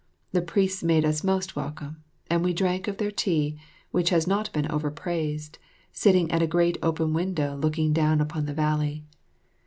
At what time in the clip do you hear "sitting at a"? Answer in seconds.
5.91-6.47